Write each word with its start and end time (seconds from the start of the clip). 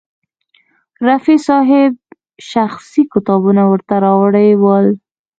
رفیع 1.07 1.37
صاحب 1.47 1.91
شخصي 2.51 3.01
کتابونه 3.13 3.61
ورته 3.71 3.95
راوړي 4.05 4.49
ول. 4.63 4.87